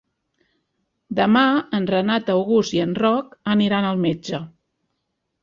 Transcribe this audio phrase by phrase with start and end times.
[1.19, 1.43] Demà
[1.79, 4.43] en Renat August i en Roc aniran al metge.